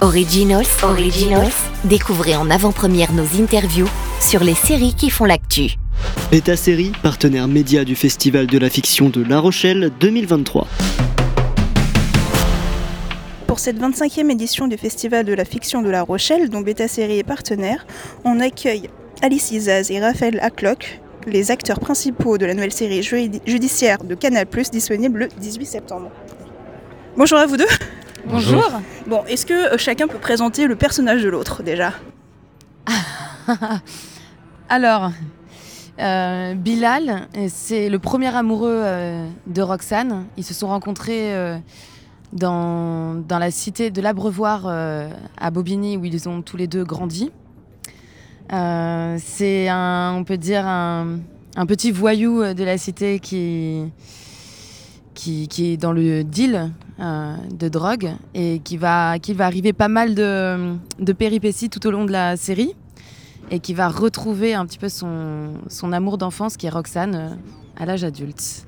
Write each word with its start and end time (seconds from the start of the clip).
Originals, 0.00 0.66
Originals, 0.84 1.52
découvrez 1.82 2.36
en 2.36 2.50
avant-première 2.50 3.12
nos 3.12 3.24
interviews 3.42 3.88
sur 4.20 4.44
les 4.44 4.54
séries 4.54 4.94
qui 4.94 5.10
font 5.10 5.24
l'actu. 5.24 5.74
Beta 6.30 6.56
Série, 6.56 6.92
partenaire 7.02 7.48
média 7.48 7.84
du 7.84 7.96
Festival 7.96 8.46
de 8.46 8.58
la 8.58 8.70
fiction 8.70 9.08
de 9.08 9.24
La 9.24 9.40
Rochelle 9.40 9.90
2023. 9.98 10.68
Pour 13.48 13.58
cette 13.58 13.80
25e 13.80 14.30
édition 14.30 14.68
du 14.68 14.78
Festival 14.78 15.24
de 15.24 15.34
la 15.34 15.44
fiction 15.44 15.82
de 15.82 15.90
La 15.90 16.02
Rochelle, 16.02 16.48
dont 16.48 16.60
Beta 16.60 16.86
Série 16.86 17.18
est 17.18 17.24
partenaire, 17.24 17.84
on 18.24 18.38
accueille 18.38 18.88
Alice 19.20 19.50
Izaz 19.50 19.90
et 19.90 19.98
Raphaël 19.98 20.38
Hacklock, 20.40 21.00
les 21.26 21.50
acteurs 21.50 21.80
principaux 21.80 22.38
de 22.38 22.46
la 22.46 22.54
nouvelle 22.54 22.72
série 22.72 23.02
judiciaire 23.02 24.04
de 24.04 24.14
Canal+, 24.14 24.46
disponible 24.70 25.18
le 25.18 25.28
18 25.40 25.66
septembre. 25.66 26.12
Bonjour 27.16 27.38
à 27.38 27.46
vous 27.46 27.56
deux 27.56 27.66
Bonjour. 28.30 28.70
Bon, 29.06 29.24
est-ce 29.24 29.46
que 29.46 29.74
euh, 29.74 29.78
chacun 29.78 30.06
peut 30.06 30.18
présenter 30.18 30.66
le 30.66 30.76
personnage 30.76 31.22
de 31.22 31.30
l'autre 31.30 31.62
déjà? 31.62 31.94
Alors, 34.68 35.12
euh, 35.98 36.54
Bilal, 36.54 37.28
c'est 37.48 37.88
le 37.88 37.98
premier 37.98 38.34
amoureux 38.34 38.82
euh, 38.84 39.26
de 39.46 39.62
Roxane. 39.62 40.26
Ils 40.36 40.44
se 40.44 40.52
sont 40.52 40.68
rencontrés 40.68 41.32
dans, 42.34 43.14
dans, 43.14 43.38
la 43.38 43.50
cité 43.50 43.90
de 43.90 44.02
l'Abreuvoir 44.02 44.66
à 44.66 45.50
Bobigny 45.50 45.96
où 45.96 46.04
ils 46.04 46.28
ont 46.28 46.42
tous 46.42 46.58
les 46.58 46.66
deux 46.66 46.84
grandi. 46.84 47.30
c'est 48.50 49.68
un, 49.70 50.14
on 50.14 50.24
peut 50.24 50.36
dire, 50.36 50.66
un, 50.66 51.20
un, 51.56 51.66
petit 51.66 51.90
voyou 51.90 52.42
de 52.52 52.64
la 52.64 52.76
cité 52.76 53.20
qui, 53.20 53.84
qui, 55.14 55.48
qui 55.48 55.72
est 55.72 55.76
dans 55.78 55.92
le 55.92 56.24
deal 56.24 56.70
euh, 57.00 57.36
de 57.56 57.68
drogue 57.68 58.10
et 58.34 58.58
qui 58.64 58.76
va, 58.76 59.20
qui 59.20 59.32
va 59.32 59.46
arriver 59.46 59.72
pas 59.72 59.86
mal 59.86 60.16
de, 60.16 61.12
péripéties 61.12 61.70
tout 61.70 61.86
au 61.86 61.92
long 61.92 62.04
de 62.04 62.10
la 62.10 62.36
série 62.36 62.74
et 63.52 63.60
qui 63.60 63.72
va 63.72 63.88
retrouver 63.88 64.54
un 64.54 64.66
petit 64.66 64.78
peu 64.78 64.88
son, 64.88 65.54
son 65.68 65.92
amour 65.92 66.18
d'enfance 66.18 66.56
qui 66.56 66.66
est 66.66 66.70
Roxane 66.70 67.14
euh, 67.14 67.28
à 67.80 67.86
l'âge 67.86 68.02
adulte. 68.02 68.66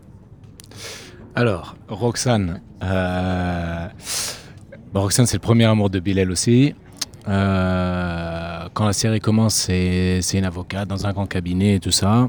Alors, 1.34 1.74
Roxane, 1.88 2.60
euh, 2.84 3.88
Roxane 4.94 5.26
c'est 5.26 5.38
le 5.38 5.42
premier 5.42 5.64
amour 5.64 5.90
de 5.90 5.98
Bilal 5.98 6.30
aussi. 6.30 6.76
quand 7.26 8.86
la 8.86 8.92
série 8.92 9.18
commence, 9.18 9.54
c'est 9.54 10.20
une 10.34 10.44
avocate 10.44 10.86
dans 10.86 11.04
un 11.04 11.12
grand 11.12 11.26
cabinet 11.26 11.74
et 11.74 11.80
tout 11.80 11.90
ça. 11.90 12.28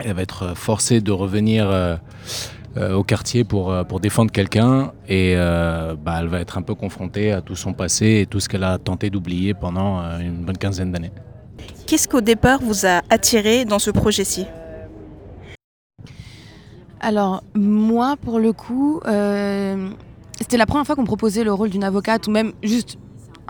Elle 0.00 0.14
va 0.14 0.22
être 0.22 0.56
forcée 0.56 1.00
de 1.00 1.12
revenir 1.12 2.00
euh, 2.76 2.94
au 2.94 3.02
quartier 3.02 3.42
pour, 3.42 3.72
euh, 3.72 3.82
pour 3.82 3.98
défendre 3.98 4.30
quelqu'un 4.30 4.92
et 5.08 5.34
euh, 5.34 5.96
bah, 5.96 6.18
elle 6.20 6.28
va 6.28 6.38
être 6.38 6.56
un 6.56 6.62
peu 6.62 6.76
confrontée 6.76 7.32
à 7.32 7.40
tout 7.40 7.56
son 7.56 7.72
passé 7.72 8.20
et 8.20 8.26
tout 8.26 8.38
ce 8.38 8.48
qu'elle 8.48 8.62
a 8.62 8.78
tenté 8.78 9.10
d'oublier 9.10 9.54
pendant 9.54 10.00
une 10.20 10.44
bonne 10.44 10.56
quinzaine 10.56 10.92
d'années. 10.92 11.10
Qu'est-ce 11.88 12.06
qu'au 12.06 12.20
départ 12.20 12.60
vous 12.62 12.86
a 12.86 13.02
attiré 13.10 13.64
dans 13.64 13.80
ce 13.80 13.90
projet-ci? 13.90 14.46
Alors 17.00 17.42
moi 17.56 18.16
pour 18.16 18.38
le 18.38 18.52
coup, 18.52 19.00
c'était 19.04 20.56
la 20.56 20.66
première 20.66 20.86
fois 20.86 20.94
qu'on 20.94 21.02
me 21.02 21.06
proposait 21.06 21.42
le 21.42 21.52
rôle 21.52 21.70
d'une 21.70 21.82
avocate 21.82 22.28
ou 22.28 22.30
même 22.30 22.52
juste 22.62 22.98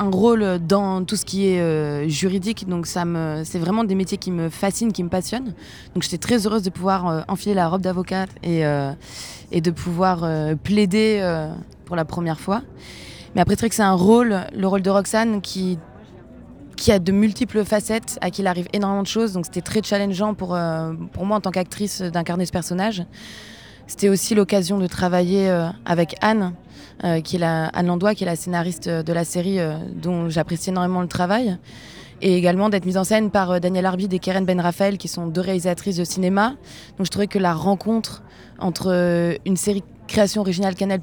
un 0.01 0.11
rôle 0.11 0.59
dans 0.67 1.05
tout 1.05 1.15
ce 1.15 1.27
qui 1.27 1.49
est 1.49 1.61
euh, 1.61 2.09
juridique. 2.09 2.67
Donc 2.67 2.87
ça 2.87 3.05
me, 3.05 3.43
c'est 3.45 3.59
vraiment 3.59 3.85
des 3.85 3.95
métiers 3.95 4.17
qui 4.17 4.31
me 4.31 4.49
fascinent, 4.49 4.93
qui 4.93 5.05
me 5.05 5.11
passionnent. 5.11 5.53
Donc 5.95 6.03
j'étais 6.03 6.19
très 6.19 6.47
heureuse 6.47 6.63
de 6.63 6.71
pouvoir 6.71 7.07
euh, 7.07 7.21
enfiler 7.29 7.55
la 7.55 7.69
robe 7.69 7.83
d'avocate 7.83 8.31
et, 8.43 8.65
euh, 8.65 8.93
de 9.53 9.71
pouvoir 9.71 10.27
plaider 10.63 11.21
pour 11.85 11.97
la 11.97 12.05
première 12.05 12.41
fois. 12.41 12.63
Mais 13.35 13.43
après, 13.43 13.55
c'est 13.55 13.61
vrai 13.61 13.69
que 13.69 13.75
c'est 13.75 13.83
un 13.83 13.95
rôle, 13.95 14.41
le 14.57 14.67
rôle 14.67 14.83
de 14.83 14.91
Roxane, 14.91 15.41
qui 15.41 15.79
qui 16.77 16.93
a 16.93 16.99
de 16.99 17.13
multiples 17.13 17.63
facettes, 17.63 18.17
à 18.23 18.31
qui 18.31 18.41
il 18.41 18.47
arrive 18.47 18.67
énormément 18.73 19.03
de 19.03 19.07
choses. 19.07 19.35
Donc 19.35 19.45
c'était 19.45 19.61
très 19.61 19.83
challengeant 19.83 20.33
pour, 20.33 20.57
pour 21.13 21.27
moi 21.27 21.37
en 21.37 21.41
tant 21.41 21.51
qu'actrice 21.51 22.01
d'incarner 22.01 22.47
ce 22.47 22.53
personnage. 22.53 23.05
C'était 23.87 24.09
aussi 24.09 24.35
l'occasion 24.35 24.79
de 24.79 24.87
travailler 24.87 25.51
avec 25.85 26.17
Anne, 26.23 26.55
euh, 27.03 27.23
qui 27.23 27.37
est 27.37 27.39
la, 27.39 27.67
Anne 27.69 27.87
Landois, 27.87 28.15
qui 28.15 28.25
est 28.25 28.27
la 28.27 28.37
scénariste 28.37 28.87
de 28.87 29.13
la 29.13 29.25
série, 29.25 29.59
euh, 29.59 29.73
dont 29.95 30.29
j'apprécie 30.29 30.69
énormément 30.69 31.01
le 31.01 31.09
travail. 31.09 31.57
Et 32.21 32.37
également 32.37 32.69
d'être 32.69 32.85
mise 32.85 32.99
en 32.99 33.05
scène 33.05 33.31
par 33.31 33.53
euh, 33.53 33.59
Daniel 33.59 33.87
Arbid 33.87 34.13
et 34.13 34.19
Keren 34.19 34.45
Ben 34.45 34.61
Raphaël, 34.61 34.99
qui 34.99 35.09
sont 35.09 35.27
deux 35.27 35.41
réalisatrices 35.41 35.97
de 35.97 36.05
cinéma. 36.05 36.57
Donc 36.99 37.07
je 37.07 37.11
trouvais 37.11 37.27
que 37.27 37.39
la 37.39 37.55
rencontre 37.55 38.23
entre 38.59 39.39
une 39.47 39.57
série 39.57 39.83
création 40.07 40.43
originale 40.43 40.75
Canal 40.75 41.01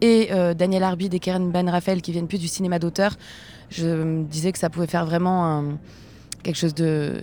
et 0.00 0.28
Daniel 0.56 0.84
Arbid 0.84 1.12
et 1.12 1.18
Keren 1.18 1.50
Ben 1.50 1.68
Raphaël, 1.68 2.00
qui 2.00 2.12
viennent 2.12 2.28
plus 2.28 2.38
du 2.38 2.46
cinéma 2.46 2.78
d'auteur, 2.78 3.16
je 3.70 3.86
me 3.86 4.22
disais 4.22 4.52
que 4.52 4.58
ça 4.58 4.70
pouvait 4.70 4.86
faire 4.86 5.04
vraiment 5.06 5.64
quelque 6.44 6.56
chose 6.56 6.74
de, 6.74 7.20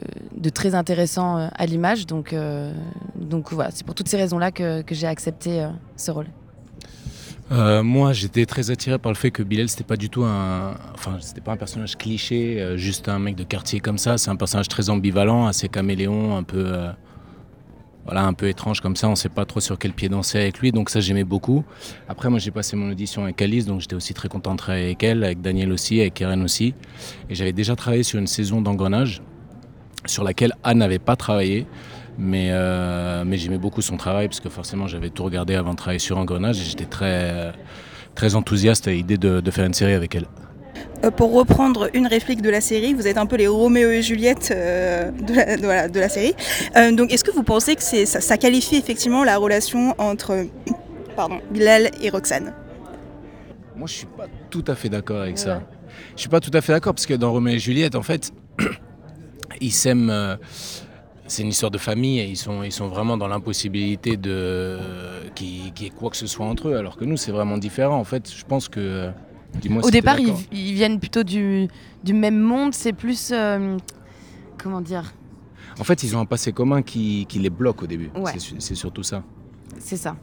très 0.53 0.75
intéressant 0.75 1.49
à 1.55 1.65
l'image. 1.65 2.05
Donc 2.05 2.33
voilà, 2.33 3.69
c'est 3.71 3.85
pour 3.85 3.95
toutes 3.95 4.09
ces 4.09 4.17
raisons-là 4.17 4.51
que 4.51 4.83
j'ai 4.91 5.07
accepté 5.07 5.65
ce 5.95 6.11
rôle. 6.11 6.27
Euh, 7.51 7.81
moi, 7.81 8.11
j'étais 8.11 8.45
très 8.45 8.71
attiré 8.71 8.97
par 8.99 9.11
le 9.11 9.17
fait 9.17 9.31
que 9.31 9.41
Bilal, 9.41 9.69
c'était 9.69 9.85
pas 9.85 9.95
du 9.95 10.09
tout 10.09 10.23
un, 10.23 10.75
enfin, 10.93 11.17
c'était 11.21 11.39
pas 11.39 11.53
un 11.53 11.57
personnage 11.57 11.95
cliché, 11.95 12.59
euh, 12.59 12.77
juste 12.77 13.07
un 13.07 13.19
mec 13.19 13.35
de 13.35 13.43
quartier 13.43 13.79
comme 13.79 13.97
ça. 13.97 14.17
C'est 14.17 14.29
un 14.29 14.35
personnage 14.35 14.67
très 14.67 14.89
ambivalent, 14.89 15.47
assez 15.47 15.69
caméléon, 15.69 16.35
un 16.35 16.43
peu, 16.43 16.65
euh, 16.65 16.91
voilà, 18.03 18.25
un 18.25 18.33
peu 18.33 18.49
étrange 18.49 18.81
comme 18.81 18.97
ça. 18.97 19.07
On 19.07 19.15
sait 19.15 19.29
pas 19.29 19.45
trop 19.45 19.61
sur 19.61 19.79
quel 19.79 19.93
pied 19.93 20.09
danser 20.09 20.39
avec 20.39 20.59
lui, 20.59 20.73
donc 20.73 20.89
ça 20.89 20.99
j'aimais 20.99 21.23
beaucoup. 21.23 21.63
Après, 22.09 22.29
moi, 22.29 22.39
j'ai 22.39 22.51
passé 22.51 22.75
mon 22.75 22.91
audition 22.91 23.23
avec 23.23 23.41
Alice, 23.41 23.65
donc 23.65 23.79
j'étais 23.79 23.95
aussi 23.95 24.13
très 24.13 24.27
content 24.27 24.51
de 24.51 24.57
travailler 24.57 24.85
avec 24.87 25.03
elle, 25.03 25.23
avec 25.23 25.41
Daniel 25.41 25.71
aussi, 25.71 26.01
avec 26.01 26.15
Karen 26.15 26.43
aussi. 26.43 26.73
Et 27.29 27.35
j'avais 27.35 27.53
déjà 27.53 27.77
travaillé 27.77 28.03
sur 28.03 28.19
une 28.19 28.27
saison 28.27 28.61
d'engrenage 28.61 29.21
sur 30.05 30.25
laquelle 30.25 30.53
Anne 30.63 30.79
n'avait 30.79 30.99
pas 30.99 31.15
travaillé. 31.15 31.65
Mais, 32.17 32.49
euh, 32.51 33.23
mais 33.25 33.37
j'aimais 33.37 33.59
beaucoup 33.59 33.81
son 33.81 33.95
travail 33.95 34.27
parce 34.27 34.39
que 34.39 34.49
forcément 34.49 34.87
j'avais 34.87 35.09
tout 35.09 35.23
regardé 35.23 35.53
avant 35.53 35.71
de 35.71 35.75
travailler 35.75 35.99
sur 35.99 36.17
Engrenage 36.17 36.59
et 36.59 36.63
j'étais 36.63 36.85
très, 36.85 37.53
très 38.15 38.33
enthousiaste 38.33 38.87
à 38.87 38.91
l'idée 38.91 39.17
de, 39.17 39.39
de, 39.39 39.51
faire 39.51 39.65
une 39.65 39.75
série 39.75 39.93
avec 39.93 40.15
elle. 40.15 40.25
Euh, 41.03 41.11
pour 41.11 41.31
reprendre 41.33 41.89
une 41.93 42.07
réplique 42.07 42.41
de 42.41 42.49
la 42.49 42.59
série, 42.59 42.95
vous 42.95 43.05
êtes 43.05 43.19
un 43.19 43.27
peu 43.27 43.35
les 43.35 43.45
Roméo 43.47 43.91
et 43.91 44.01
Juliette 44.01 44.51
euh, 44.51 45.11
de, 45.11 45.33
la, 45.33 45.57
de, 45.57 45.67
la, 45.67 45.87
de, 45.89 45.99
la, 45.99 46.09
série. 46.09 46.33
donc 46.93 47.13
est-ce 47.13 47.23
que 47.23 47.31
vous 47.31 47.43
pensez 47.43 47.75
que 47.75 47.83
ça, 47.83 48.05
ça, 48.05 48.37
qualifie 48.37 48.77
effectivement 48.77 49.23
la 49.23 49.37
relation 49.37 49.93
entre 49.99 50.47
pardon, 51.15 51.39
Bilal 51.51 51.91
et 52.01 52.09
Roxane? 52.09 52.51
Moi 53.75 53.87
je 53.87 53.93
suis 53.93 54.07
pas 54.07 54.25
tout 54.49 54.65
à 54.67 54.73
fait 54.73 54.89
d'accord 54.89 55.21
avec 55.21 55.37
ça. 55.37 55.61
Je 56.15 56.21
suis 56.21 56.29
pas 56.29 56.39
tout 56.39 56.51
à 56.51 56.61
fait 56.61 56.73
d'accord 56.73 56.95
parce 56.95 57.05
que 57.05 57.13
dans 57.13 57.31
Roméo 57.31 57.57
et 57.57 57.59
Juliette 57.59 57.93
en 57.93 58.01
fait 58.01 58.31
ils 59.61 59.71
s'aiment 59.71 60.37
c'est 61.27 61.43
une 61.43 61.49
histoire 61.49 61.71
de 61.71 61.77
famille 61.77 62.19
et 62.19 62.25
ils 62.25 62.37
sont, 62.37 62.63
ils 62.63 62.71
sont 62.71 62.87
vraiment 62.87 63.17
dans 63.17 63.27
l'impossibilité 63.27 64.17
de 64.17 64.79
qu'il 65.35 65.67
y 65.67 65.85
ait 65.85 65.89
quoi 65.89 66.09
que 66.09 66.17
ce 66.17 66.27
soit 66.27 66.45
entre 66.45 66.69
eux, 66.69 66.77
alors 66.77 66.97
que 66.97 67.05
nous, 67.05 67.17
c'est 67.17 67.31
vraiment 67.31 67.57
différent. 67.57 67.97
En 67.97 68.03
fait, 68.03 68.31
je 68.33 68.45
pense 68.45 68.69
que. 68.69 69.09
Au 69.81 69.89
départ, 69.89 70.19
ils, 70.19 70.33
ils, 70.51 70.73
viennent 70.73 70.99
plutôt 70.99 71.23
du, 71.23 71.67
du 72.03 72.13
même 72.13 72.39
monde, 72.39 72.73
c'est 72.73 72.93
plus. 72.93 73.31
Euh, 73.31 73.77
comment 74.57 74.81
dire? 74.81 75.13
En 75.79 75.83
fait, 75.83 76.03
ils 76.03 76.15
ont 76.15 76.19
un 76.19 76.25
passé 76.25 76.51
commun 76.51 76.81
qui, 76.81 77.25
qui 77.27 77.39
les 77.39 77.49
bloque 77.49 77.83
au 77.83 77.87
début. 77.87 78.09
C'est 78.59 78.75
surtout 78.75 79.03
ça. 79.03 79.23
C'est 79.79 79.97
ça. 79.97 80.15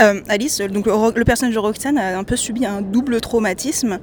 Euh, 0.00 0.20
Alice, 0.28 0.58
donc 0.60 0.86
le, 0.86 1.24
personnage 1.24 1.54
de 1.54 1.58
Roxane 1.58 1.98
a 1.98 2.18
un 2.18 2.24
peu 2.24 2.36
subi 2.36 2.64
un 2.64 2.80
double 2.80 3.20
traumatisme. 3.20 3.98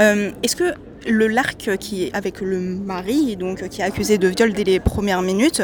Euh, 0.00 0.30
est-ce 0.42 0.56
que 0.56 0.74
le 1.06 1.26
l'arc 1.26 1.76
qui 1.78 2.10
avec 2.12 2.40
le 2.40 2.58
mari, 2.60 3.36
donc 3.36 3.68
qui 3.68 3.80
est 3.80 3.84
accusé 3.84 4.18
de 4.18 4.28
viol 4.28 4.52
dès 4.52 4.64
les 4.64 4.80
premières 4.80 5.22
minutes, 5.22 5.62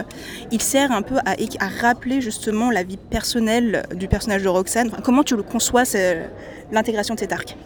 il 0.51 0.61
sert 0.61 0.93
un 0.93 1.03
peu 1.03 1.17
à, 1.19 1.35
à 1.61 1.69
rappeler 1.81 2.21
justement 2.21 2.71
la 2.71 2.83
vie 2.83 2.97
personnelle 2.97 3.85
du 3.95 4.09
personnage 4.09 4.43
de 4.43 4.49
Roxane. 4.49 4.91
comment 5.03 5.23
tu 5.23 5.37
le 5.37 5.43
conçois 5.43 5.85
l'intégration 6.73 7.15
de 7.15 7.21
cet 7.21 7.33
arc? 7.33 7.57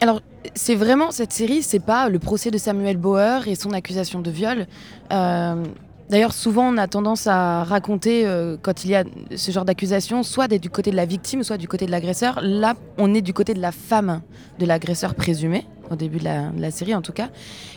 Alors, 0.00 0.20
c'est 0.54 0.74
vraiment 0.74 1.10
cette 1.10 1.32
série, 1.32 1.62
c'est 1.62 1.80
pas 1.80 2.08
le 2.08 2.18
procès 2.18 2.50
de 2.50 2.58
Samuel 2.58 2.96
Bauer 2.98 3.48
et 3.48 3.54
son 3.54 3.72
accusation 3.72 4.20
de 4.20 4.30
viol. 4.30 4.66
Euh, 5.12 5.64
D'ailleurs, 6.08 6.32
souvent, 6.32 6.72
on 6.72 6.76
a 6.76 6.86
tendance 6.86 7.26
à 7.26 7.64
raconter, 7.64 8.26
euh, 8.26 8.56
quand 8.60 8.84
il 8.84 8.90
y 8.90 8.94
a 8.94 9.02
ce 9.34 9.50
genre 9.50 9.64
d'accusation, 9.64 10.22
soit 10.22 10.46
du 10.46 10.70
côté 10.70 10.92
de 10.92 10.96
la 10.96 11.04
victime, 11.04 11.42
soit 11.42 11.56
du 11.56 11.66
côté 11.66 11.86
de 11.86 11.90
l'agresseur. 11.90 12.38
Là, 12.42 12.74
on 12.96 13.12
est 13.12 13.22
du 13.22 13.32
côté 13.32 13.54
de 13.54 13.60
la 13.60 13.72
femme 13.72 14.22
de 14.60 14.66
l'agresseur 14.66 15.16
présumé, 15.16 15.66
au 15.90 15.96
début 15.96 16.18
de 16.18 16.24
la, 16.24 16.70
série 16.70 16.94
en 16.94 17.02
tout 17.02 17.12
cas. 17.12 17.28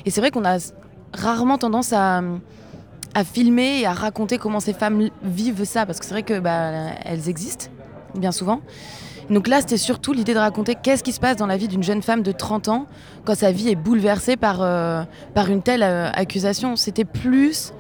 Et 0.06 0.12
c'est 0.12 0.22
vrai 0.22 0.30
qu'on 0.30 0.46
a 0.46 0.58
rarement 1.14 1.58
tendance 1.58 1.92
à, 1.92 2.22
filmer 3.34 3.82
et 3.82 3.86
à 3.86 3.94
raconter 3.94 4.38
comment 4.38 4.60
ces 4.60 4.74
femmes 4.74 5.10
vivent 5.24 5.66
ça, 5.66 5.86
parce 5.86 6.00
que 6.00 6.06
c'est 6.06 6.14
vrai 6.14 6.24
que 6.24 6.40
bah, 6.40 6.92
elles 7.04 7.28
existent, 7.28 7.66
bien 8.16 8.32
souvent. 8.32 8.62
Donc 9.30 9.48
là, 9.48 9.60
c'était 9.60 9.78
surtout 9.78 10.14
l'idée 10.14 10.34
de 10.34 10.40
raconter 10.40 10.76
qu'est-ce 10.76 11.04
qui 11.04 11.12
se 11.12 11.20
passe 11.20 11.36
dans 11.36 11.48
la 11.48 11.58
vie 11.58 11.68
d'une 11.68 11.84
jeune 11.84 12.02
femme 12.02 12.24
de 12.24 12.32
30 12.32 12.68
ans 12.68 12.86
quand 13.26 13.36
sa 13.36 13.52
vie 13.52 13.70
est 13.70 13.76
bouleversée 13.76 14.38
par, 14.38 14.62
euh, 14.62 15.04
par 15.34 15.50
une 15.50 15.62
telle 15.62 15.84
euh, 15.84 16.10
accusation. 16.12 16.76
C'était 16.76 17.06
plus 17.06 17.74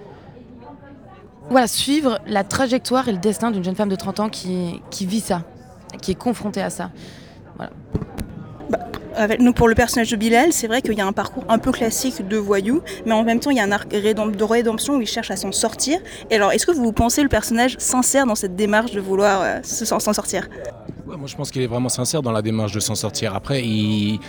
voilà, 1.50 1.68
suivre 1.68 2.19
la 2.28 2.44
trajectoire 2.44 3.07
et 3.07 3.12
le 3.12 3.18
destin 3.18 3.51
d'une 3.51 3.63
jeune 3.63 3.75
femme 3.75 3.90
de 3.90 3.96
30 3.96 4.19
ans 4.19 4.30
qui, 4.30 4.81
qui 4.92 5.06
vit 5.06 5.19
ça, 5.19 5.44
qui 6.01 6.12
est 6.12 6.16
confrontée 6.16 6.62
à 6.62 6.69
ça. 6.69 6.92
Voilà. 7.57 7.72
Bah, 8.69 8.80
avec, 9.16 9.42
nous, 9.42 9.54
pour 9.54 9.68
le 9.68 9.75
personnage 9.75 10.12
de 10.12 10.16
Bilal, 10.16 10.54
c'est 10.54 10.68
vrai 10.68 10.81
qu'il 10.81 10.94
y 10.94 11.01
a 11.01 11.07
un 11.07 11.12
parcours 11.12 11.44
un 11.50 11.57
peu 11.57 11.72
classique 11.72 12.28
de 12.28 12.38
voyou, 12.38 12.81
mais 13.06 13.13
en 13.13 13.24
même 13.24 13.40
temps, 13.40 13.50
il 13.50 13.57
y 13.57 13.60
a 13.60 13.63
un 13.63 13.72
arc 13.72 13.90
de 13.90 14.44
rédemption 14.44 14.96
où 14.96 15.01
il 15.01 15.07
cherche 15.07 15.31
à 15.31 15.36
s'en 15.36 15.51
sortir. 15.51 16.00
Et 16.30 16.36
alors, 16.36 16.51
est-ce 16.51 16.66
que 16.66 16.72
vous 16.72 16.92
pensez 16.94 17.24
le 17.24 17.30
personnage 17.30 17.75
sincère 17.80 18.25
dans 18.25 18.36
cette 18.36 18.56
démarche 18.56 18.92
de 18.92 19.00
vouloir 19.00 19.42
euh, 19.42 19.60
s'en 19.63 20.00
sortir? 20.00 20.48
Moi, 21.06 21.18
je 21.25 21.36
pense 21.36 21.50
qu'il 21.50 21.63
est 21.63 21.68
vraiment 21.68 21.90
sincère 21.90 22.22
dans 22.22 22.31
la 22.31 22.44
démarche 22.44 22.72
de 22.72 22.80
s'en 22.80 22.95
sortir. 22.95 23.36
Après, 23.36 23.63
il... 23.63 24.19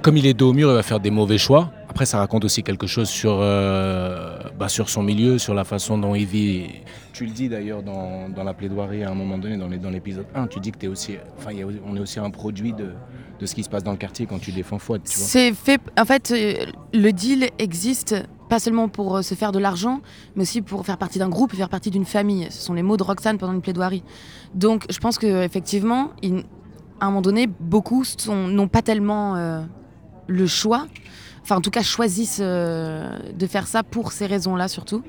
comme 0.00 0.16
il 0.16 0.26
est 0.26 0.34
dos 0.34 0.50
au 0.50 0.52
mur, 0.52 0.70
il 0.70 0.74
va 0.74 0.82
faire 0.84 1.00
des 1.00 1.10
mauvais 1.10 1.38
choix. 1.38 1.72
Après, 1.90 2.06
ça 2.06 2.18
raconte 2.18 2.44
aussi 2.44 2.62
quelque 2.62 2.86
chose 2.86 3.08
sur, 3.08 3.38
euh, 3.40 4.38
bah, 4.58 4.68
sur 4.68 4.88
son 4.88 5.02
milieu, 5.02 5.38
sur 5.38 5.54
la 5.54 5.64
façon 5.64 5.98
dont 5.98 6.14
il 6.14 6.26
vit. 6.26 6.66
Tu 7.12 7.26
le 7.26 7.32
dis 7.32 7.48
d'ailleurs 7.48 7.82
dans, 7.82 8.28
dans, 8.28 8.44
la 8.44 8.54
plaidoirie 8.54 9.02
à 9.04 9.10
un 9.10 9.14
moment 9.14 9.38
donné, 9.38 9.56
dans 9.56 9.90
l'épisode 9.90 10.26
1, 10.34 10.46
tu 10.48 10.60
dis 10.60 10.72
que 10.72 10.84
es 10.84 10.88
aussi, 10.88 11.16
enfin, 11.38 11.50
on 11.86 11.96
est 11.96 12.00
aussi 12.00 12.18
un 12.18 12.30
produit 12.30 12.72
de, 12.72 12.90
de 13.38 13.46
ce 13.46 13.54
qui 13.54 13.62
se 13.62 13.68
passe 13.68 13.82
dans 13.82 13.92
le 13.92 13.96
quartier 13.96 14.26
quand 14.26 14.38
tu 14.38 14.52
défends 14.52 14.78
Fouad. 14.78 15.02
C'est 15.04 15.52
fait. 15.52 15.80
En 15.98 16.04
fait, 16.04 16.30
euh, 16.30 16.66
le 16.92 17.12
deal 17.12 17.50
existe 17.58 18.16
pas 18.48 18.58
seulement 18.58 18.88
pour 18.88 19.16
euh, 19.16 19.22
se 19.22 19.34
faire 19.34 19.52
de 19.52 19.58
l'argent, 19.58 20.00
mais 20.36 20.42
aussi 20.42 20.62
pour 20.62 20.84
faire 20.84 20.98
partie 20.98 21.18
d'un 21.18 21.28
groupe 21.28 21.52
et 21.54 21.56
faire 21.56 21.68
partie 21.68 21.90
d'une 21.90 22.04
famille. 22.04 22.46
Ce 22.50 22.62
sont 22.62 22.74
les 22.74 22.82
mots 22.82 22.96
de 22.96 23.02
Roxane 23.02 23.38
pendant 23.38 23.52
une 23.52 23.62
plaidoirie. 23.62 24.02
Donc, 24.54 24.86
je 24.90 24.98
pense 24.98 25.18
qu'effectivement, 25.18 26.10
à 27.00 27.06
un 27.06 27.08
moment 27.08 27.22
donné, 27.22 27.46
beaucoup 27.46 28.04
n'ont 28.28 28.68
pas 28.68 28.82
tellement 28.82 29.36
euh, 29.36 29.62
le 30.26 30.46
choix. 30.46 30.86
Enfin, 31.44 31.56
en 31.56 31.60
tout 31.60 31.70
cas, 31.70 31.82
choisissent 31.82 32.40
de 32.40 33.46
faire 33.46 33.68
ça 33.68 33.82
pour 33.84 34.10
ces 34.10 34.26
raisons-là, 34.26 34.66
surtout. 34.66 35.02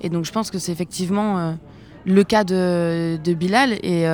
Et 0.00 0.08
donc, 0.08 0.24
je 0.24 0.32
pense 0.32 0.50
que 0.50 0.58
c'est 0.58 0.70
effectivement 0.70 1.56
le 2.04 2.24
cas 2.24 2.44
de, 2.44 3.18
de 3.24 3.34
Bilal. 3.34 3.72
Et. 3.82 4.06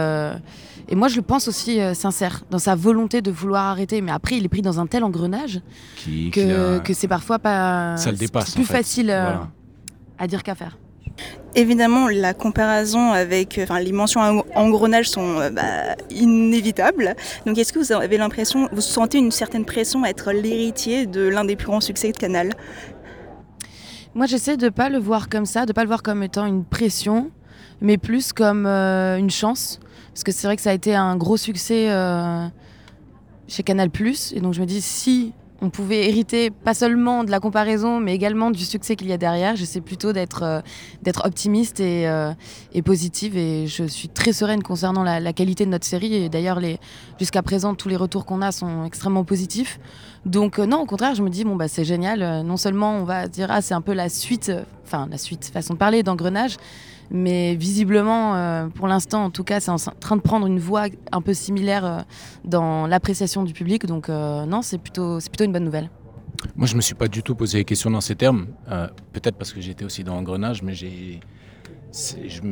Et 0.89 0.95
moi, 0.95 1.09
je 1.09 1.17
le 1.17 1.23
pense 1.23 1.49
aussi 1.49 1.81
euh, 1.81 1.95
sincère 1.95 2.43
dans 2.51 2.59
sa 2.59 2.75
volonté 2.75 3.23
de 3.23 3.31
vouloir 3.31 3.65
arrêter. 3.65 4.01
Mais 4.01 4.13
après, 4.13 4.37
il 4.37 4.45
est 4.45 4.49
pris 4.49 4.63
dans 4.63 4.81
un 4.81 4.87
tel 4.87 5.05
engrenage 5.05 5.61
que, 6.05 6.79
que 6.81 6.93
c'est 6.93 7.09
parfois 7.09 7.39
pas. 7.39 7.97
Ça 7.97 8.11
le 8.11 8.19
dépasse. 8.19 8.55
plus 8.55 8.65
facile 8.65 9.11
euh, 9.11 9.35
à 10.19 10.27
dire 10.27 10.43
qu'à 10.43 10.55
faire. 10.55 10.77
Évidemment, 11.57 12.09
la 12.09 12.35
comparaison 12.35 13.13
avec 13.13 13.61
enfin, 13.63 13.79
les 13.79 13.93
mentions 13.93 14.45
engrenage 14.57 15.09
sont 15.09 15.39
euh, 15.39 15.51
bah, 15.51 15.95
inévitables. 16.11 17.15
Donc, 17.47 17.59
est-ce 17.59 17.73
que 17.73 17.79
vous 17.79 17.93
avez 17.93 18.17
l'impression, 18.17 18.69
vous 18.73 18.81
sentez 18.81 19.19
une 19.19 19.31
certaine 19.31 19.65
pression 19.65 20.03
à 20.03 20.09
être 20.09 20.33
l'héritier 20.33 21.07
de 21.07 21.23
l'un 21.23 21.45
des 21.45 21.55
plus 21.55 21.67
grands 21.67 21.81
succès 21.81 22.11
de 22.11 22.17
Canal? 22.17 22.51
Moi, 24.15 24.27
j'essaie 24.27 24.57
de 24.57 24.65
ne 24.65 24.71
pas 24.71 24.89
le 24.89 24.99
voir 24.99 25.29
comme 25.29 25.47
ça, 25.47 25.65
de 25.65 25.71
ne 25.71 25.75
pas 25.75 25.83
le 25.83 25.89
voir 25.89 26.03
comme 26.03 26.23
étant 26.25 26.47
une 26.47 26.65
pression, 26.65 27.31
mais 27.81 27.99
plus 27.99 28.33
comme 28.33 28.67
une 28.67 29.31
chance. 29.31 29.79
Parce 30.15 30.23
que 30.23 30.31
c'est 30.31 30.47
vrai 30.47 30.55
que 30.55 30.63
ça 30.63 30.71
a 30.71 30.75
été 30.75 30.95
un 30.95 31.17
gros 31.17 31.37
succès 31.37 31.91
euh, 31.91 32.47
chez 33.49 33.65
Canal+. 33.65 33.91
Et 34.33 34.41
donc 34.41 34.55
je 34.55 34.61
me 34.61 34.67
dis, 34.67 34.81
si 34.81 35.33
on 35.61 35.71
pouvait 35.71 36.09
hériter 36.09 36.51
pas 36.51 36.75
seulement 36.75 37.25
de 37.25 37.31
la 37.31 37.41
comparaison, 37.41 38.01
mais 38.01 38.15
également 38.15 38.51
du 38.51 38.65
succès 38.65 38.97
qu'il 38.97 39.09
y 39.09 39.13
a 39.13 39.19
derrière, 39.19 39.57
j'essaie 39.57 39.81
plutôt 39.81 40.13
d'être 40.13 40.43
euh, 40.43 40.61
d'être 41.03 41.25
optimiste 41.25 41.81
et, 41.81 42.09
euh, 42.09 42.33
et, 42.73 42.83
positive. 42.83 43.37
Et 43.37 43.67
je 43.67 43.85
suis 43.85 44.09
très 44.09 44.33
sereine 44.33 44.63
concernant 44.63 45.03
la, 45.03 45.33
qualité 45.33 45.65
de 45.65 45.71
notre 45.71 45.87
série. 45.87 46.15
Et 46.15 46.29
d'ailleurs, 46.29 46.61
jusqu'à 47.19 47.43
présent, 47.43 47.75
tous 47.75 47.89
les 47.89 47.97
retours 47.97 48.27
qu'on 48.27 48.43
a 48.43 48.53
sont 48.53 48.85
extrêmement 48.85 49.25
positifs. 49.25 49.79
Donc 50.27 50.59
non, 50.59 50.81
au 50.81 50.87
contraire, 50.87 51.15
je 51.15 51.23
me 51.23 51.31
dis, 51.31 51.45
bon, 51.45 51.57
bah, 51.57 51.69
c'est 51.69 51.85
génial. 51.85 52.43
Non 52.43 52.57
seulement 52.57 52.97
on 52.99 53.05
va 53.05 53.29
dire, 53.29 53.49
ah, 53.51 53.63
c'est 53.63 53.75
un 53.75 53.81
peu 53.81 53.93
la 53.93 54.09
suite, 54.09 54.53
enfin 54.85 55.07
la 55.11 55.19
suite, 55.19 55.51
façon 55.53 55.75
de 55.75 55.79
parler, 55.79 56.03
d'engrenage, 56.03 56.57
mais 57.11 57.55
visiblement, 57.55 58.35
euh, 58.35 58.69
pour 58.69 58.89
l'instant, 58.89 59.25
en 59.25 59.31
tout 59.31 59.45
cas, 59.45 59.61
c'est 59.61 59.71
en 59.71 59.77
train 59.77 60.17
de 60.17 60.23
prendre 60.23 60.47
une 60.47 60.59
voie 60.59 60.87
un 61.13 61.21
peu 61.21 61.35
similaire 61.35 61.85
euh, 61.85 62.01
dans 62.45 62.87
l'appréciation 62.87 63.43
du 63.43 63.53
public. 63.53 63.87
Donc 63.87 64.09
non, 64.09 64.63
c'est 64.63 64.79
plutôt, 64.79 65.19
plutôt 65.19 65.45
une 65.45 65.53
bonne 65.53 65.65
nouvelle. 65.65 65.91
Moi, 66.57 66.67
je 66.67 66.77
me 66.77 66.81
suis 66.81 66.95
pas 66.95 67.09
du 67.09 67.23
tout 67.23 67.35
posé 67.35 67.59
les 67.59 67.65
questions 67.65 67.91
dans 67.91 68.01
ces 68.01 68.17
termes. 68.17 68.47
Euh, 68.71 68.89
peut-être 69.13 69.37
parce 69.37 69.53
que 69.53 69.61
j'étais 69.61 69.85
aussi 69.85 70.05
dans 70.05 70.17
Engrenage, 70.17 70.63
mais 70.63 70.75
j'ai, 70.75 71.21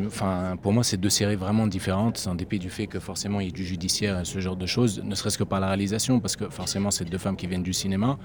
enfin, 0.06 0.56
pour 0.60 0.72
moi, 0.72 0.82
c'est 0.84 0.96
deux 0.96 1.10
séries 1.10 1.36
vraiment 1.36 1.66
différentes, 1.66 2.26
en 2.30 2.34
dépit 2.34 2.58
du 2.58 2.70
fait 2.70 2.86
que 2.86 3.00
forcément 3.00 3.40
il 3.40 3.46
y 3.46 3.48
ait 3.48 3.52
du 3.52 3.64
judiciaire 3.64 4.20
et 4.20 4.24
ce 4.24 4.38
genre 4.38 4.56
de 4.56 4.66
choses, 4.66 5.02
ne 5.04 5.14
serait-ce 5.14 5.36
que 5.38 5.44
par 5.44 5.60
la 5.60 5.68
réalisation, 5.68 6.20
parce 6.20 6.36
que 6.36 6.48
forcément, 6.48 6.90
c'est 6.90 7.04
deux 7.04 7.18
femmes 7.18 7.36
qui 7.36 7.46
viennent 7.46 7.62
du 7.62 7.72
cinéma. 7.72 8.18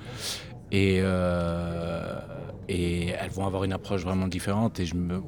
Et, 0.72 0.98
et 2.70 3.08
elles 3.08 3.32
vont 3.32 3.46
avoir 3.46 3.64
une 3.64 3.74
approche 3.74 4.04
vraiment 4.04 4.28
différente. 4.28 4.80
Et 4.80 4.86
je 4.86 4.96
me, 4.96 5.22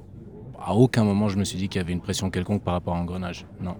à 0.61 0.73
aucun 0.73 1.03
moment 1.03 1.29
je 1.29 1.37
me 1.37 1.43
suis 1.43 1.57
dit 1.57 1.69
qu'il 1.69 1.79
y 1.81 1.83
avait 1.83 1.93
une 1.93 2.01
pression 2.01 2.29
quelconque 2.29 2.63
par 2.63 2.73
rapport 2.73 2.95
à 2.95 2.99
Engrenage. 2.99 3.45
Non. 3.61 3.75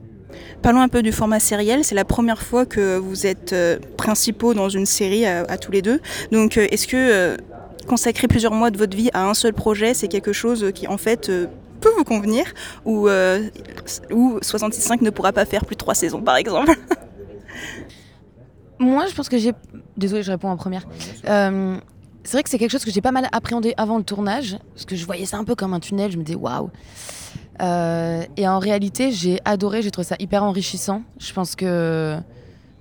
Parlons 0.61 0.81
un 0.81 0.89
peu 0.89 1.01
du 1.01 1.11
format 1.11 1.39
sériel. 1.39 1.83
C'est 1.83 1.95
la 1.95 2.05
première 2.05 2.41
fois 2.41 2.65
que 2.65 2.97
vous 2.97 3.25
êtes 3.25 3.53
euh, 3.53 3.79
principaux 3.97 4.53
dans 4.53 4.69
une 4.69 4.85
série 4.85 5.25
à, 5.25 5.57
tous 5.57 5.71
les 5.71 5.81
deux. 5.81 5.99
Donc, 6.31 6.57
euh, 6.57 6.67
est-ce 6.69 6.87
que 6.87 6.97
euh, 6.97 7.37
consacrer 7.87 8.27
plusieurs 8.27 8.53
mois 8.53 8.69
de 8.69 8.77
votre 8.77 8.95
vie 8.95 9.09
à 9.13 9.27
un 9.27 9.33
seul 9.33 9.53
projet, 9.53 9.93
c'est 9.93 10.07
quelque 10.07 10.33
chose 10.33 10.71
qui, 10.75 10.87
en 10.87 10.97
fait, 10.97 11.31
peut 11.81 11.89
vous 11.97 12.03
convenir 12.03 12.45
ou, 12.85 13.07
ou 13.07 14.39
66.5 14.39 15.03
ne 15.03 15.09
pourra 15.09 15.31
pas 15.31 15.45
faire 15.45 15.65
plus 15.65 15.75
de 15.75 15.79
trois 15.79 15.95
saisons, 15.95 16.21
par 16.21 16.35
exemple? 16.35 16.71
Moi, 18.79 19.07
je 19.07 19.15
pense 19.15 19.27
que 19.27 19.37
j'ai. 19.37 19.53
Désolée, 19.97 20.23
je 20.23 20.31
réponds 20.31 20.49
en 20.49 20.57
première. 20.57 20.85
C'est 22.29 22.37
vrai 22.37 22.43
que 22.43 22.51
c'est 22.51 22.59
quelque 22.59 22.69
chose 22.69 22.85
que 22.85 22.91
j'ai 22.91 23.01
pas 23.01 23.11
mal 23.11 23.27
appréhendé 23.31 23.73
avant 23.75 23.97
le 23.97 24.03
tournage, 24.03 24.59
parce 24.75 24.85
que 24.85 24.95
je 24.95 25.03
voyais 25.03 25.25
ça 25.25 25.37
un 25.37 25.43
peu 25.43 25.55
comme 25.55 25.73
un 25.73 25.79
tunnel, 25.79 26.11
je 26.11 26.17
me 26.19 26.21
disais 26.21 26.37
waouh. 26.37 26.69
Euh, 27.59 28.23
et 28.37 28.47
en 28.47 28.59
réalité, 28.59 29.11
j'ai 29.11 29.39
adoré, 29.45 29.81
j'ai 29.81 29.89
trouvé 29.89 30.05
ça 30.05 30.15
hyper 30.19 30.43
enrichissant. 30.43 31.01
Je 31.17 31.33
pense 31.33 31.55
que 31.55 32.19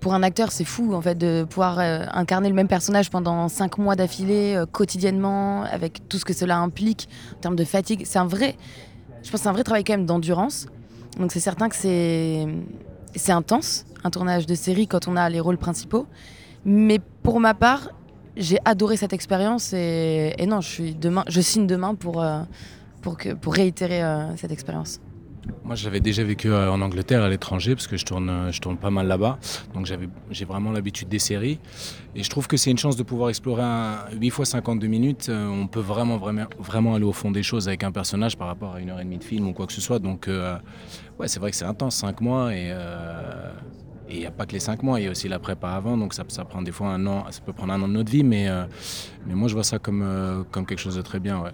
pour 0.01 0.13
un 0.13 0.23
acteur, 0.23 0.53
c'est 0.53 0.67
fou 0.67 0.93
en 0.93 1.01
fait 1.01 1.15
de 1.15 1.47
pouvoir 1.49 1.79
euh, 1.79 2.05
incarner 2.13 2.51
le 2.51 2.55
même 2.55 2.69
personnage 2.69 3.09
pendant 3.09 3.49
cinq 3.49 3.79
mois 3.79 3.97
d'affilée, 3.97 4.55
euh, 4.55 4.67
quotidiennement, 4.67 5.63
avec 5.63 6.07
tout 6.11 6.19
ce 6.19 6.27
que 6.27 6.35
cela 6.35 6.59
implique 6.59 7.09
en 7.39 7.41
termes 7.41 7.57
de 7.57 7.65
fatigue. 7.65 8.03
C'est 8.05 8.19
un 8.19 8.27
vrai, 8.27 8.55
je 9.23 9.31
pense, 9.31 9.41
c'est 9.41 9.49
un 9.49 9.53
vrai 9.53 9.65
travail 9.65 9.83
quand 9.83 9.95
même 9.95 10.05
d'endurance. 10.05 10.67
Donc 11.19 11.33
c'est 11.33 11.41
certain 11.41 11.71
que 11.71 11.77
c'est 11.77 12.47
c'est 13.15 13.33
intense 13.33 13.87
un 14.05 14.11
tournage 14.11 14.45
de 14.45 14.55
série 14.55 14.87
quand 14.87 15.09
on 15.09 15.17
a 15.17 15.31
les 15.31 15.41
rôles 15.41 15.57
principaux. 15.57 16.07
Mais 16.67 17.01
pour 17.23 17.41
ma 17.41 17.55
part, 17.55 17.89
j'ai 18.39 18.59
adoré 18.65 18.97
cette 18.97 19.13
expérience 19.13 19.73
et, 19.73 20.35
non, 20.47 20.61
je, 20.61 20.69
suis 20.69 20.95
demain, 20.95 21.25
je 21.29 21.41
signe 21.41 21.67
demain 21.67 21.95
pour, 21.95 22.23
euh, 22.23 22.43
pour, 23.03 23.17
que, 23.17 23.35
pour 23.35 23.55
réitérer 23.55 24.03
euh, 24.03 24.37
cette 24.37 24.53
expérience. 24.53 25.01
Moi, 25.65 25.75
j'avais 25.75 26.01
déjà 26.01 26.23
vécu 26.23 26.51
euh, 26.51 26.71
en 26.71 26.81
Angleterre, 26.83 27.23
à 27.23 27.29
l'étranger, 27.29 27.75
parce 27.75 27.87
que 27.87 27.97
je 27.97 28.05
tourne, 28.05 28.51
je 28.53 28.61
tourne 28.61 28.77
pas 28.77 28.91
mal 28.91 29.07
là-bas. 29.07 29.39
Donc, 29.75 29.87
j'ai 30.31 30.45
vraiment 30.45 30.73
l'habitude 30.73 31.09
des 31.09 31.19
séries. 31.19 31.59
Et 32.15 32.23
je 32.23 32.31
trouve 32.31 32.47
que 32.47 32.57
c'est 32.57 32.71
une 32.71 32.79
chance 32.79 32.97
de 32.97 33.03
pouvoir 33.03 33.31
explorer 33.31 33.63
un 33.63 33.99
8 34.13 34.31
fois 34.31 34.45
52 34.45 34.87
minutes. 34.87 35.31
On 35.31 35.67
peut 35.67 35.81
vraiment, 35.81 36.19
vraiment, 36.19 36.45
vraiment 36.59 36.95
aller 36.95 37.05
au 37.05 37.13
fond 37.13 37.31
des 37.31 37.43
choses 37.43 37.67
avec 37.67 37.83
un 37.83 37.93
personnage 37.93 38.37
par 38.37 38.47
rapport 38.47 38.75
à 38.75 38.81
une 38.81 38.91
heure 38.91 39.01
et 39.01 39.05
demie 39.05 39.19
de 39.19 39.25
film 39.25 39.49
ou 39.49 39.53
quoi 39.55 39.67
que 39.67 39.73
ce 39.73 39.81
soit. 39.81 39.99
Donc, 39.99 40.29
ouais, 41.19 41.29
c'est 41.29 41.41
vrai 41.41 41.51
que 41.51 41.57
c'est 41.57 41.65
intense, 41.65 41.97
5 41.97 42.21
mois. 42.21 42.55
Et 42.55 42.71
et 44.09 44.15
il 44.15 44.21
n'y 44.21 44.27
a 44.27 44.31
pas 44.31 44.47
que 44.47 44.53
les 44.53 44.61
cinq 44.61 44.83
mois, 44.83 45.01
il 45.01 45.05
y 45.05 45.07
a 45.07 45.11
aussi 45.11 45.29
la 45.29 45.39
prépa 45.39 45.69
avant, 45.69 45.97
donc 45.99 46.15
ça, 46.15 46.25
ça, 46.29 46.45
prend 46.45 46.63
des 46.63 46.73
fois 46.73 46.89
un 46.89 47.07
an, 47.07 47.25
ça 47.31 47.41
peut 47.45 47.53
prendre 47.53 47.75
un 47.75 47.83
an 47.83 47.89
de 47.89 47.93
notre 47.93 48.11
vie, 48.11 48.25
mais, 48.25 48.49
euh, 48.49 48.65
mais 49.27 49.35
moi 49.35 49.49
je 49.49 49.55
vois 49.55 49.65
ça 49.65 49.79
comme, 49.79 50.03
euh, 50.03 50.43
comme 50.51 50.65
quelque 50.65 50.79
chose 50.79 50.97
de 50.97 51.03
très 51.03 51.21
bien. 51.21 51.39
Ouais. 51.41 51.51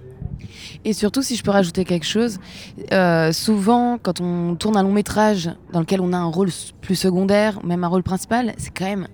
Et 0.85 0.93
surtout, 0.93 1.23
si 1.23 1.35
je 1.35 1.43
peux 1.43 1.51
rajouter 1.51 1.85
quelque 1.85 2.07
chose, 2.07 2.39
euh, 2.93 3.33
souvent 3.33 3.99
quand 4.01 4.21
on 4.21 4.55
tourne 4.55 4.77
un 4.77 4.85
long 4.85 4.93
métrage 4.93 5.51
dans 5.73 5.81
lequel 5.81 6.01
on 6.01 6.13
a 6.13 6.17
un 6.17 6.27
rôle 6.27 6.51
plus 6.81 6.95
secondaire, 6.95 7.65
même 7.65 7.83
un 7.83 7.89
rôle 7.89 8.05
principal, 8.05 8.55
c'est 8.57 8.77
quand 8.77 8.85
même 8.85 9.09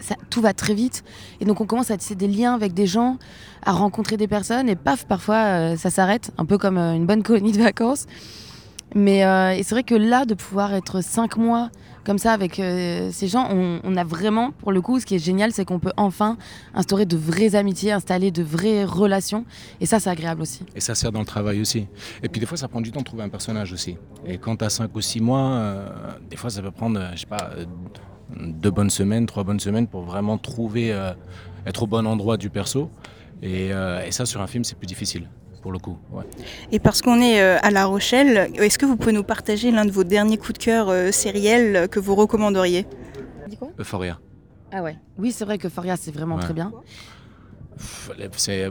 ça, 0.00 0.16
tout 0.28 0.40
va 0.40 0.52
très 0.52 0.74
vite. 0.74 1.04
Et 1.40 1.44
donc 1.44 1.60
on 1.60 1.66
commence 1.66 1.92
à 1.92 1.96
tisser 1.96 2.16
des 2.16 2.26
liens 2.26 2.54
avec 2.54 2.74
des 2.74 2.86
gens, 2.86 3.18
à 3.62 3.70
rencontrer 3.70 4.16
des 4.16 4.26
personnes, 4.26 4.68
et 4.68 4.74
paf, 4.74 5.06
parfois 5.06 5.76
ça 5.76 5.90
s'arrête, 5.90 6.32
un 6.38 6.44
peu 6.44 6.58
comme 6.58 6.78
une 6.78 7.06
bonne 7.06 7.22
colonie 7.22 7.52
de 7.52 7.62
vacances. 7.62 8.06
Mais 8.94 9.22
c'est 9.62 9.74
vrai 9.74 9.82
que 9.82 9.94
là, 9.94 10.24
de 10.24 10.34
pouvoir 10.34 10.74
être 10.74 11.00
cinq 11.00 11.36
mois 11.36 11.70
comme 12.04 12.18
ça 12.18 12.32
avec 12.32 12.58
euh, 12.58 13.10
ces 13.12 13.28
gens, 13.28 13.48
on, 13.50 13.96
a 13.96 14.04
vraiment, 14.04 14.52
pour 14.52 14.72
le 14.72 14.80
coup, 14.80 14.98
ce 15.00 15.06
qui 15.06 15.14
est 15.14 15.24
génial, 15.24 15.52
c'est 15.52 15.64
qu'on 15.64 15.78
peut 15.78 15.92
enfin 15.96 16.38
instaurer 16.74 17.06
de 17.06 17.16
vraies 17.16 17.54
amitiés, 17.54 17.92
installer 17.92 18.30
de 18.30 18.42
vraies 18.42 18.84
relations. 18.84 19.44
Et 19.80 19.86
ça, 19.86 20.00
c'est 20.00 20.10
agréable 20.10 20.42
aussi. 20.42 20.64
Et 20.74 20.80
ça 20.80 20.94
sert 20.94 21.12
dans 21.12 21.20
le 21.20 21.26
travail 21.26 21.60
aussi. 21.60 21.86
Et 22.22 22.28
puis 22.28 22.40
des 22.40 22.46
fois, 22.46 22.56
ça 22.56 22.68
prend 22.68 22.80
du 22.80 22.90
temps 22.90 23.00
de 23.00 23.04
trouver 23.04 23.22
un 23.22 23.28
personnage 23.28 23.72
aussi. 23.72 23.96
Et 24.26 24.38
quand 24.38 24.56
tu 24.56 24.64
as 24.64 24.70
5 24.70 24.94
ou 24.94 25.00
6 25.00 25.20
mois, 25.20 25.50
euh, 25.50 25.88
des 26.28 26.36
fois, 26.36 26.50
ça 26.50 26.62
peut 26.62 26.70
prendre, 26.70 27.00
je 27.14 27.20
sais 27.20 27.26
pas, 27.26 27.50
euh, 27.56 27.64
deux 28.36 28.70
bonnes 28.70 28.90
semaines, 28.90 29.26
trois 29.26 29.44
bonnes 29.44 29.60
semaines 29.60 29.86
pour 29.86 30.02
vraiment 30.02 30.38
trouver, 30.38 30.96
être 31.66 31.82
au 31.82 31.86
bon 31.86 32.06
endroit 32.06 32.36
du 32.36 32.48
perso. 32.48 32.90
et 33.42 33.72
ça, 34.10 34.24
sur 34.24 34.40
un 34.40 34.46
film, 34.46 34.64
c'est 34.64 34.78
plus 34.78 34.86
difficile 34.86 35.28
pour 35.60 35.72
le 35.72 35.78
coup. 35.78 35.98
Et 36.72 36.78
parce 36.78 37.02
qu'on 37.02 37.20
est 37.20 37.40
euh, 37.40 37.58
à 37.62 37.70
La 37.70 37.86
Rochelle, 37.86 38.50
est-ce 38.54 38.78
que 38.78 38.86
vous 38.86 38.96
pouvez 38.96 39.12
nous 39.12 39.22
partager 39.22 39.70
l'un 39.70 39.84
de 39.84 39.90
vos 39.90 40.04
derniers 40.04 40.38
coups 40.38 40.54
de 40.54 40.64
cœur 40.64 40.88
euh, 40.88 41.10
sériels 41.12 41.88
que 41.88 42.00
vous 42.00 42.14
recommanderiez? 42.14 42.86
Euphoria. 43.78 44.18
Ah 44.72 44.82
ouais. 44.82 44.96
Oui, 45.18 45.32
c'est 45.32 45.44
vrai 45.44 45.58
que 45.58 45.66
Euphoria, 45.66 45.96
c'est 45.96 46.12
vraiment 46.12 46.38
très 46.38 46.54
bien. 46.54 46.72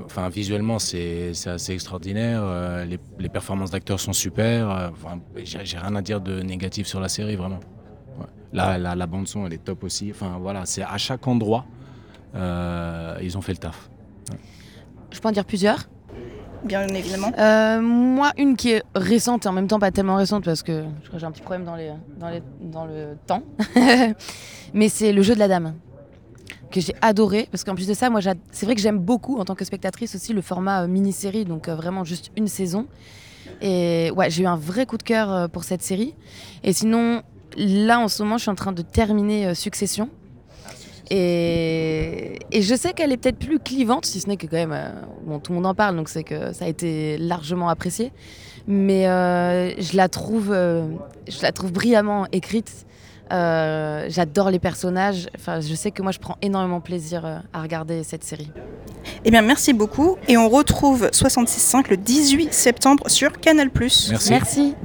Enfin, 0.06 0.30
visuellement, 0.30 0.80
c'est 0.80 1.32
assez 1.46 1.74
extraordinaire. 1.74 2.42
Euh, 2.44 2.86
les, 2.86 3.30
performances 3.30 3.72
d'acteurs 3.72 4.00
sont 4.00 4.14
super. 4.14 4.92
J'ai 5.44 5.78
rien 5.78 5.96
à 5.96 6.02
dire 6.02 6.22
de 6.22 6.42
négatif 6.42 6.88
sur 6.88 7.00
la 7.00 7.10
série, 7.10 7.36
vraiment. 7.36 7.60
La, 8.54 8.78
la, 8.78 9.08
bande 9.08 9.28
son, 9.28 9.46
elle 9.46 9.54
est 9.54 9.64
top 9.64 9.84
aussi. 9.84 10.12
Enfin, 10.12 10.38
voilà, 10.40 10.66
c'est 10.66 10.84
à 10.84 10.98
chaque 10.98 11.28
endroit 11.28 11.66
ils 12.34 13.36
ont 13.36 13.42
fait 13.42 13.54
le 13.54 13.58
taf. 13.58 13.90
Je 15.12 15.20
peux 15.20 15.28
en 15.28 15.32
dire 15.32 15.46
plusieurs? 15.46 15.90
Bien 16.64 16.88
évidemment 16.88 17.32
euh, 17.38 17.82
Moi, 17.82 18.32
une 18.38 18.56
qui 18.56 18.72
est 18.72 18.84
récente 18.96 19.46
et 19.46 19.50
en 19.50 19.52
même 19.52 19.68
temps 19.68 19.80
pas 19.80 19.92
tellement 19.92 20.16
récente 20.16 20.46
parce 20.46 20.64
que 20.64 20.84
j'ai 21.16 21.26
un 21.26 21.32
petit 21.32 21.42
problème 21.42 21.66
dans, 21.66 22.86
le 22.86 23.18
temps. 23.26 23.44
Mais 24.74 24.90
c'est 24.90 25.12
le 25.12 25.22
jeu 25.22 25.34
de 25.34 25.40
la 25.40 25.48
dame 25.48 25.76
que 26.72 26.80
j'ai 26.82 26.94
adoré 27.02 27.48
parce 27.52 27.64
qu'en 27.64 27.74
plus 27.74 27.88
de 27.88 27.94
ça, 27.94 28.10
moi, 28.10 28.22
c'est 28.52 28.66
vrai 28.66 28.76
que 28.76 28.82
j'aime 28.82 29.00
beaucoup 29.00 29.40
en 29.40 29.46
tant 29.46 29.56
que 29.56 29.66
spectatrice 29.66 30.14
aussi 30.16 30.34
le 30.34 30.42
format 30.42 30.84
euh, 30.84 30.88
mini-série, 30.88 31.46
donc 31.46 31.68
euh, 31.68 31.76
vraiment 31.76 32.04
juste 32.04 32.32
une 32.38 32.48
saison. 32.48 32.86
Et 33.62 34.12
ouais, 34.16 34.30
j'ai 34.30 34.44
eu 34.44 34.48
un 34.48 34.56
vrai 34.56 34.86
coup 34.86 34.98
de 34.98 35.04
cœur 35.04 35.50
pour 35.50 35.64
cette 35.64 35.82
série. 35.82 36.14
Et 36.64 36.72
sinon, 36.72 37.24
là 37.58 38.00
en 38.00 38.08
ce 38.08 38.22
moment, 38.24 38.38
je 38.38 38.44
suis 38.44 38.52
en 38.52 38.56
train 38.56 38.72
de 38.72 38.84
terminer 38.84 39.54
Succession 39.56 40.10
et, 41.10 42.40
je 42.54 42.76
sais 42.76 42.94
qu'elle 42.94 43.12
est 43.12 43.18
peut-être 43.18 43.40
plus 43.40 43.60
clivante, 43.60 44.06
si 44.06 44.20
ce 44.20 44.28
n'est 44.28 44.38
que 44.38 44.48
quand 44.48 44.58
même, 44.58 44.74
euh, 44.74 44.90
bon, 45.26 45.40
tout 45.40 45.52
le 45.52 45.56
monde 45.56 45.66
en 45.66 45.76
parle, 45.76 45.96
donc 45.96 46.10
c'est 46.10 46.24
que 46.24 46.54
ça 46.54 46.66
a 46.66 46.68
été 46.68 47.18
largement 47.18 47.70
apprécié. 47.70 48.12
Mais 48.68 49.08
euh, 49.08 49.72
je 49.82 49.98
la 49.98 50.10
trouve, 50.10 50.52
euh, 50.52 50.88
je 51.28 51.42
la 51.42 51.52
trouve 51.52 51.72
brillamment 51.72 52.28
écrite. 52.32 52.86
J'adore 53.32 54.50
les 54.50 54.60
personnages. 54.60 55.30
Enfin, 55.36 55.62
je 55.62 55.74
sais 55.76 55.92
que 55.92 56.02
moi, 56.02 56.12
je 56.12 56.20
prends 56.20 56.38
énormément 56.42 56.82
plaisir 56.82 57.44
à 57.54 57.62
regarder 57.62 58.04
cette 58.04 58.24
série. 58.24 58.52
Eh 59.24 59.32
bien, 59.32 59.44
merci 59.44 59.74
beaucoup. 59.74 60.18
Et 60.28 60.38
on 60.38 60.50
retrouve 60.50 61.10
66.5 61.12 61.90
le 61.90 61.98
18 61.98 62.54
septembre 62.54 63.04
sur 63.08 63.40
Canal+. 63.40 63.70
Merci. 63.76 64.30
merci. 64.32 64.76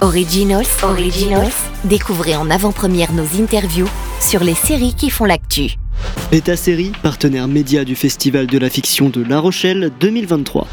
Originals, 0.00 0.66
Originals, 0.84 1.52
découvrez 1.82 2.36
en 2.36 2.50
avant-première 2.50 3.12
nos 3.12 3.24
interviews 3.40 3.88
sur 4.20 4.44
les 4.44 4.54
séries 4.54 4.94
qui 4.94 5.10
font 5.10 5.24
l'actu. 5.24 5.74
Beta 6.30 6.56
Série, 6.56 6.92
partenaire 7.02 7.48
média 7.48 7.84
du 7.84 7.96
Festival 7.96 8.46
de 8.46 8.58
la 8.58 8.70
fiction 8.70 9.08
de 9.08 9.24
La 9.24 9.40
Rochelle 9.40 9.90
2023. 9.98 10.68